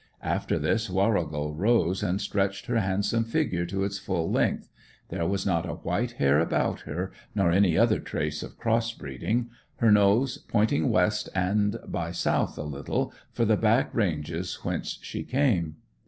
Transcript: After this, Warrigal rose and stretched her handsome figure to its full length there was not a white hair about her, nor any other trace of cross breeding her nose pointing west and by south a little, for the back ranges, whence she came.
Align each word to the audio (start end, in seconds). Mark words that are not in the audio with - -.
After 0.23 0.57
this, 0.57 0.89
Warrigal 0.89 1.53
rose 1.53 2.01
and 2.01 2.19
stretched 2.19 2.65
her 2.65 2.79
handsome 2.79 3.23
figure 3.23 3.67
to 3.67 3.83
its 3.83 3.99
full 3.99 4.31
length 4.31 4.67
there 5.09 5.27
was 5.27 5.45
not 5.45 5.69
a 5.69 5.73
white 5.75 6.13
hair 6.13 6.39
about 6.39 6.79
her, 6.89 7.11
nor 7.35 7.51
any 7.51 7.77
other 7.77 7.99
trace 7.99 8.41
of 8.41 8.57
cross 8.57 8.91
breeding 8.93 9.51
her 9.75 9.91
nose 9.91 10.39
pointing 10.39 10.89
west 10.89 11.29
and 11.35 11.77
by 11.87 12.11
south 12.11 12.57
a 12.57 12.63
little, 12.63 13.13
for 13.31 13.45
the 13.45 13.57
back 13.57 13.93
ranges, 13.93 14.55
whence 14.63 14.97
she 15.03 15.21
came. 15.21 15.75